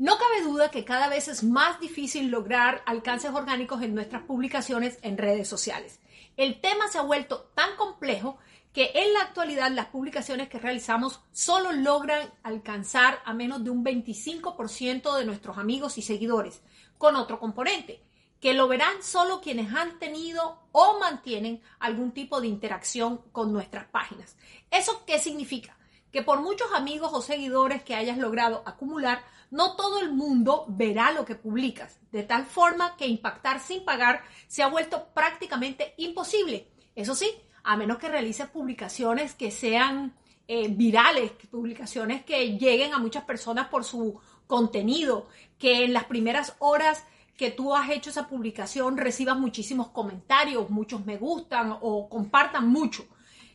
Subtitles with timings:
[0.00, 4.98] No cabe duda que cada vez es más difícil lograr alcances orgánicos en nuestras publicaciones
[5.02, 6.00] en redes sociales.
[6.38, 8.38] El tema se ha vuelto tan complejo
[8.72, 13.84] que en la actualidad las publicaciones que realizamos solo logran alcanzar a menos de un
[13.84, 16.62] 25% de nuestros amigos y seguidores,
[16.96, 18.02] con otro componente,
[18.40, 23.84] que lo verán solo quienes han tenido o mantienen algún tipo de interacción con nuestras
[23.88, 24.34] páginas.
[24.70, 25.76] ¿Eso qué significa?
[26.12, 31.10] Que por muchos amigos o seguidores que hayas logrado acumular, no todo el mundo verá
[31.12, 36.68] lo que publicas, de tal forma que impactar sin pagar se ha vuelto prácticamente imposible.
[36.94, 37.30] Eso sí,
[37.64, 40.14] a menos que realices publicaciones que sean
[40.46, 46.56] eh, virales, publicaciones que lleguen a muchas personas por su contenido, que en las primeras
[46.58, 47.04] horas
[47.36, 53.06] que tú has hecho esa publicación recibas muchísimos comentarios, muchos me gustan o compartan mucho.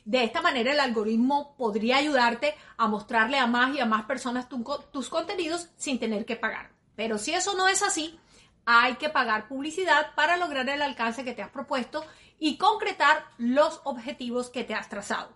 [0.05, 4.47] De esta manera el algoritmo podría ayudarte a mostrarle a más y a más personas
[4.47, 6.69] tus contenidos sin tener que pagar.
[6.95, 8.19] Pero si eso no es así,
[8.67, 12.05] hay que pagar publicidad para lograr el alcance que te has propuesto
[12.37, 15.29] y concretar los objetivos que te has trazado.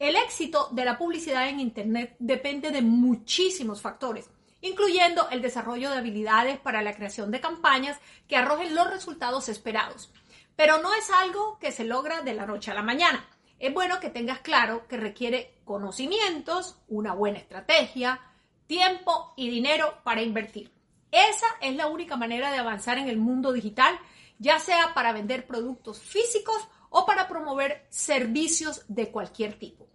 [0.00, 4.30] El éxito de la publicidad en Internet depende de muchísimos factores,
[4.62, 10.10] incluyendo el desarrollo de habilidades para la creación de campañas que arrojen los resultados esperados.
[10.56, 13.24] Pero no es algo que se logra de la noche a la mañana
[13.58, 18.20] es bueno que tengas claro que requiere conocimientos, una buena estrategia,
[18.66, 20.72] tiempo y dinero para invertir.
[21.10, 23.98] Esa es la única manera de avanzar en el mundo digital,
[24.38, 29.88] ya sea para vender productos físicos o para promover servicios de cualquier tipo.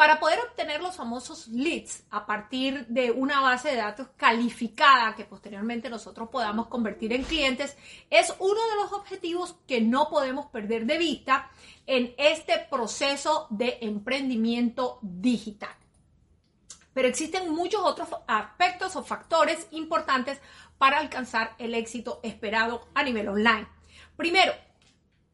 [0.00, 5.26] Para poder obtener los famosos leads a partir de una base de datos calificada que
[5.26, 7.76] posteriormente nosotros podamos convertir en clientes,
[8.08, 11.50] es uno de los objetivos que no podemos perder de vista
[11.86, 15.76] en este proceso de emprendimiento digital.
[16.94, 20.40] Pero existen muchos otros aspectos o factores importantes
[20.78, 23.68] para alcanzar el éxito esperado a nivel online.
[24.16, 24.54] Primero,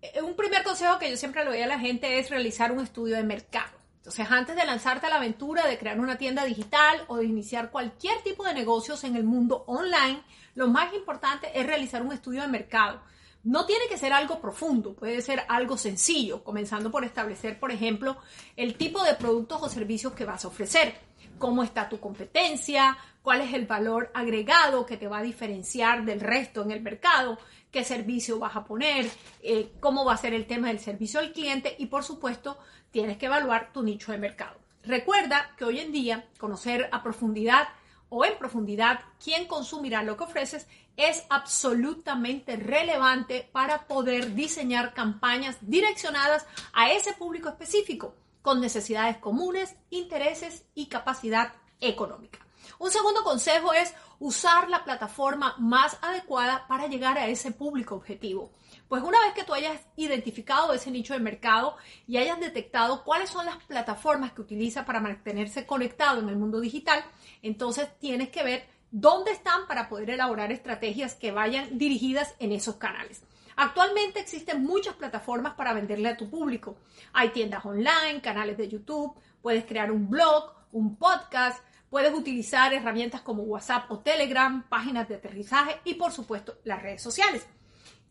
[0.02, 2.80] eh, un primer consejo que yo siempre le doy a la gente es realizar un
[2.80, 3.75] estudio de mercado.
[4.06, 7.72] Entonces, antes de lanzarte a la aventura de crear una tienda digital o de iniciar
[7.72, 10.22] cualquier tipo de negocios en el mundo online,
[10.54, 13.02] lo más importante es realizar un estudio de mercado.
[13.42, 18.16] No tiene que ser algo profundo, puede ser algo sencillo, comenzando por establecer, por ejemplo,
[18.54, 21.00] el tipo de productos o servicios que vas a ofrecer,
[21.36, 26.20] cómo está tu competencia, cuál es el valor agregado que te va a diferenciar del
[26.20, 27.36] resto en el mercado,
[27.72, 29.10] qué servicio vas a poner,
[29.42, 32.56] eh, cómo va a ser el tema del servicio al cliente y, por supuesto,
[32.92, 34.56] tienes que evaluar tu nicho de mercado.
[34.84, 37.66] Recuerda que hoy en día conocer a profundidad
[38.10, 45.56] o en profundidad quién consumirá lo que ofreces es absolutamente relevante para poder diseñar campañas
[45.62, 52.45] direccionadas a ese público específico con necesidades comunes, intereses y capacidad económica.
[52.78, 58.52] Un segundo consejo es usar la plataforma más adecuada para llegar a ese público objetivo.
[58.88, 61.76] Pues una vez que tú hayas identificado ese nicho de mercado
[62.06, 66.60] y hayas detectado cuáles son las plataformas que utiliza para mantenerse conectado en el mundo
[66.60, 67.04] digital,
[67.42, 72.76] entonces tienes que ver dónde están para poder elaborar estrategias que vayan dirigidas en esos
[72.76, 73.22] canales.
[73.56, 76.76] Actualmente existen muchas plataformas para venderle a tu público.
[77.14, 83.20] Hay tiendas online, canales de YouTube, puedes crear un blog, un podcast, puedes utilizar herramientas
[83.20, 87.46] como WhatsApp o Telegram, páginas de aterrizaje y por supuesto las redes sociales.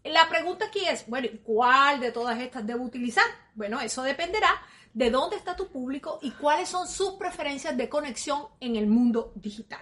[0.03, 3.25] La pregunta aquí es, bueno, ¿cuál de todas estas debo utilizar?
[3.55, 4.49] Bueno, eso dependerá
[4.93, 9.33] de dónde está tu público y cuáles son sus preferencias de conexión en el mundo
[9.35, 9.81] digital.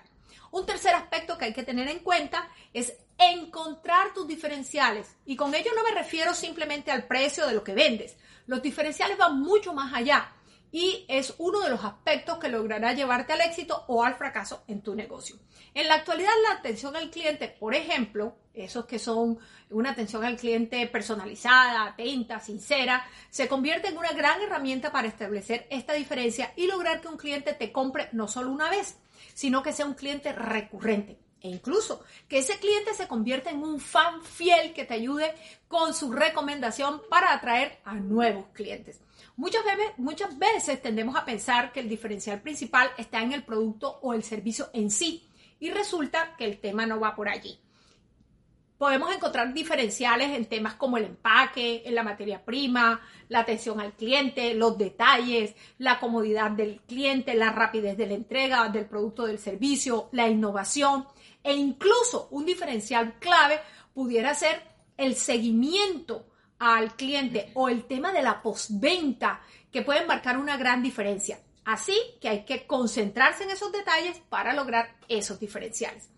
[0.51, 5.15] Un tercer aspecto que hay que tener en cuenta es encontrar tus diferenciales.
[5.25, 8.15] Y con ello no me refiero simplemente al precio de lo que vendes.
[8.47, 10.31] Los diferenciales van mucho más allá
[10.73, 14.81] y es uno de los aspectos que logrará llevarte al éxito o al fracaso en
[14.81, 15.37] tu negocio.
[15.75, 19.37] En la actualidad, la atención al cliente, por ejemplo, esos que son
[19.69, 25.67] una atención al cliente personalizada, atenta, sincera, se convierte en una gran herramienta para establecer
[25.69, 28.97] esta diferencia y lograr que un cliente te compre no solo una vez,
[29.35, 31.22] sino que sea un cliente recurrente.
[31.43, 35.35] E incluso que ese cliente se convierta en un fan fiel que te ayude
[35.67, 39.01] con su recomendación para atraer a nuevos clientes.
[39.35, 39.63] Muchas
[40.37, 44.69] veces, tendemos a pensar que el diferencial principal está en el producto o el servicio
[44.71, 45.27] en sí
[45.59, 47.59] y resulta que el tema no va por allí.
[48.77, 53.93] Podemos encontrar diferenciales en temas como el empaque, en la materia prima, la atención al
[53.93, 59.27] cliente, los detalles, la comodidad del cliente, la rapidez de la entrega del producto o
[59.27, 61.05] del servicio, la innovación
[61.43, 63.59] e incluso un diferencial clave
[63.93, 64.63] pudiera ser
[64.97, 66.27] el seguimiento
[66.59, 69.41] al cliente o el tema de la postventa
[69.71, 71.39] que pueden marcar una gran diferencia.
[71.65, 76.09] Así que hay que concentrarse en esos detalles para lograr esos diferenciales.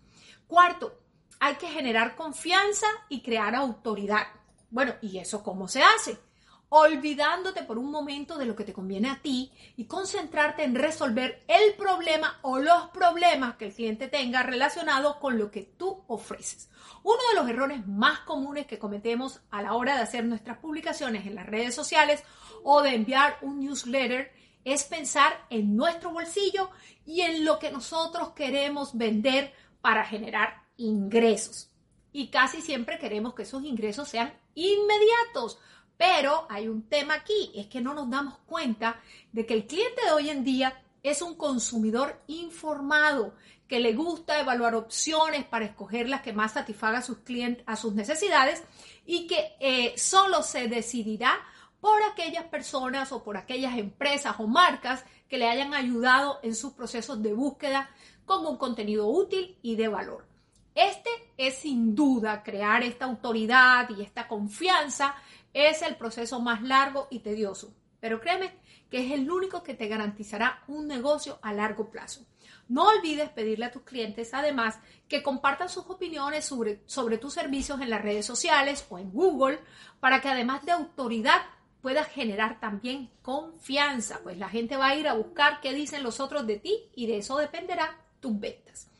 [0.46, 0.98] Cuarto,
[1.40, 4.26] hay que generar confianza y crear autoridad.
[4.70, 6.18] Bueno, ¿y eso cómo se hace?
[6.68, 11.44] Olvidándote por un momento de lo que te conviene a ti y concentrarte en resolver
[11.46, 16.68] el problema o los problemas que el cliente tenga relacionados con lo que tú ofreces.
[17.02, 21.26] Uno de los errores más comunes que cometemos a la hora de hacer nuestras publicaciones
[21.26, 22.22] en las redes sociales
[22.64, 24.32] o de enviar un newsletter
[24.64, 26.70] es pensar en nuestro bolsillo
[27.04, 31.70] y en lo que nosotros queremos vender para generar ingresos.
[32.12, 35.60] Y casi siempre queremos que esos ingresos sean inmediatos
[35.96, 39.00] pero hay un tema aquí, es que no nos damos cuenta
[39.32, 43.34] de que el cliente de hoy en día es un consumidor informado
[43.68, 47.76] que le gusta evaluar opciones para escoger las que más satisfaga a sus clientes, a
[47.76, 48.62] sus necesidades
[49.04, 51.36] y que eh, solo se decidirá
[51.80, 56.72] por aquellas personas o por aquellas empresas o marcas que le hayan ayudado en sus
[56.72, 57.90] procesos de búsqueda
[58.24, 60.26] con un contenido útil y de valor.
[60.74, 65.14] Este es sin duda crear esta autoridad y esta confianza
[65.56, 68.52] es el proceso más largo y tedioso, pero créeme
[68.90, 72.26] que es el único que te garantizará un negocio a largo plazo.
[72.68, 77.80] No olvides pedirle a tus clientes, además, que compartan sus opiniones sobre, sobre tus servicios
[77.80, 79.60] en las redes sociales o en Google,
[79.98, 81.40] para que además de autoridad
[81.80, 86.20] puedas generar también confianza, pues la gente va a ir a buscar qué dicen los
[86.20, 88.90] otros de ti y de eso dependerá tus ventas.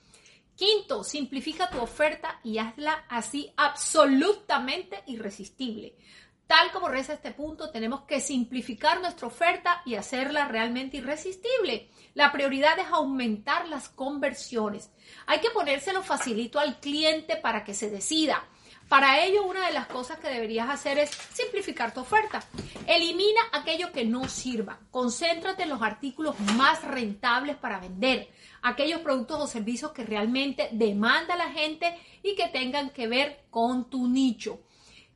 [0.57, 5.97] Quinto, simplifica tu oferta y hazla así absolutamente irresistible.
[6.47, 11.91] Tal como reza este punto, tenemos que simplificar nuestra oferta y hacerla realmente irresistible.
[12.15, 14.91] La prioridad es aumentar las conversiones.
[15.27, 18.45] Hay que ponérselo facilito al cliente para que se decida.
[18.89, 22.41] Para ello, una de las cosas que deberías hacer es simplificar tu oferta.
[22.87, 24.79] Elimina aquello que no sirva.
[24.93, 28.29] Concéntrate en los artículos más rentables para vender.
[28.63, 33.91] Aquellos productos o servicios que realmente demanda la gente y que tengan que ver con
[33.91, 34.61] tu nicho.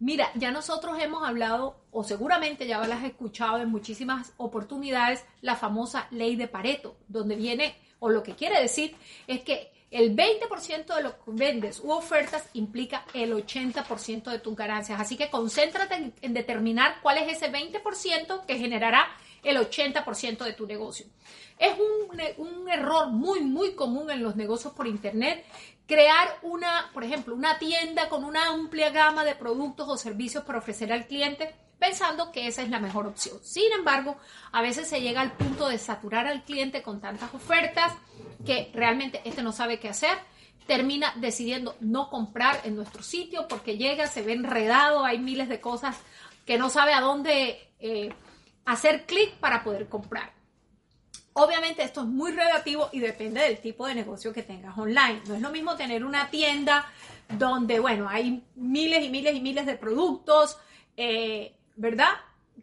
[0.01, 5.57] Mira, ya nosotros hemos hablado, o seguramente ya las has escuchado en muchísimas oportunidades, la
[5.57, 10.95] famosa ley de Pareto, donde viene, o lo que quiere decir, es que el 20%
[10.95, 14.99] de lo que vendes u ofertas implica el 80% de tus ganancias.
[14.99, 19.07] Así que concéntrate en, determinar cuál es ese 20% que generará
[19.43, 21.07] el 80% de tu negocio.
[21.59, 25.45] Es un, un, error muy, muy común en los negocios por Internet
[25.87, 30.59] crear una, por ejemplo, una tienda con una amplia gama de productos o servicios para
[30.59, 33.39] ofrecer al cliente pensando que esa es la mejor opción.
[33.43, 34.17] Sin embargo,
[34.53, 37.95] a veces se llega al punto de saturar al cliente con tantas ofertas
[38.47, 40.17] que realmente este no sabe qué hacer,
[40.67, 45.61] termina decidiendo no comprar en nuestro sitio porque llega, se ve enredado, hay miles de
[45.61, 45.97] cosas
[46.47, 48.11] que no sabe a dónde eh,
[48.65, 50.33] hacer clic para poder comprar.
[51.33, 55.23] Obviamente esto es muy relativo y depende del tipo de negocio que tengas online.
[55.27, 56.87] No es lo mismo tener una tienda
[57.29, 60.59] donde, bueno, hay miles y miles y miles de productos,
[60.97, 62.11] eh, ¿verdad?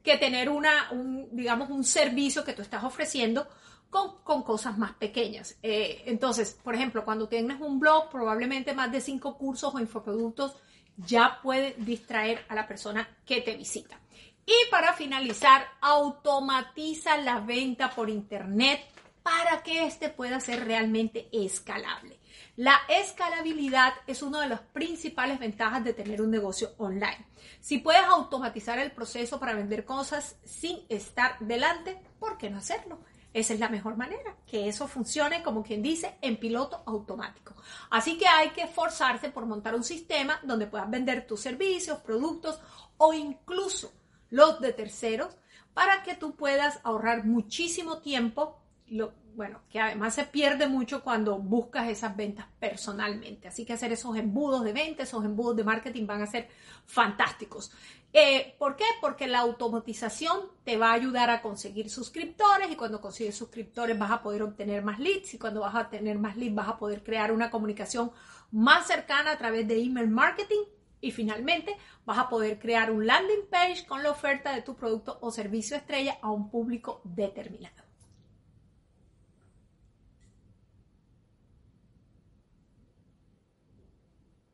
[0.04, 3.48] Que tener una, un, digamos, un servicio que tú estás ofreciendo
[3.90, 5.58] con, cosas más pequeñas.
[5.64, 10.56] Eh, entonces, por ejemplo, cuando tienes un blog, probablemente más de cinco cursos o infoproductos
[10.98, 14.00] ya puede distraer a la persona que te visita.
[14.48, 18.80] Y para finalizar, automatiza la venta por Internet
[19.22, 22.18] para que éste pueda ser realmente escalable.
[22.56, 27.28] La escalabilidad es una de las principales ventajas de tener un negocio online.
[27.60, 33.00] Si puedes automatizar el proceso para vender cosas sin estar delante, ¿por qué no hacerlo?
[33.34, 37.54] Esa es la mejor manera, que eso funcione, como quien dice, en piloto automático.
[37.90, 42.62] Así que hay que esforzarse por montar un sistema donde puedas vender tus servicios, productos
[42.96, 43.92] o incluso
[44.30, 45.36] los de terceros,
[45.74, 48.60] para que tú puedas ahorrar muchísimo tiempo,
[49.36, 53.48] bueno, que además se pierde mucho cuando buscas esas ventas personalmente.
[53.48, 56.50] Así que hacer esos embudos de ventas, esos embudos de marketing van a ser
[56.86, 57.72] fantásticos.
[58.12, 58.86] Eh, ¿Por qué?
[59.00, 64.10] Porque la automatización te va a ayudar a conseguir suscriptores y cuando consigues suscriptores vas
[64.10, 67.04] a poder obtener más leads y cuando vas a tener más leads vas a poder
[67.04, 68.12] crear una comunicación
[68.52, 70.64] más cercana a través de email marketing
[71.02, 71.76] y finalmente,
[72.06, 75.78] vas a poder crear un landing page con la oferta de tu producto o servicio
[75.78, 77.87] estrella a un público determinado.